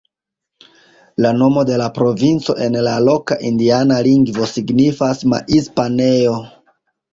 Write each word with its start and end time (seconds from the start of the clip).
La 1.25 1.33
nomo 1.41 1.63
de 1.71 1.77
la 1.81 1.89
provinco 1.97 2.55
en 2.69 2.79
la 2.89 2.95
loka 3.09 3.39
indiana 3.51 4.01
lingvo 4.09 4.51
signifas 4.55 5.25
"maiz-panejo". 5.37 6.43